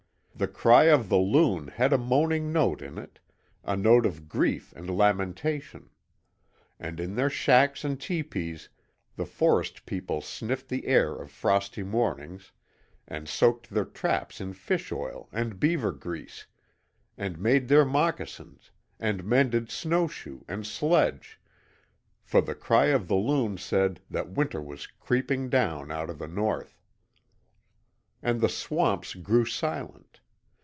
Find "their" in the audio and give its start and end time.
7.13-7.29, 13.69-13.85, 17.67-17.85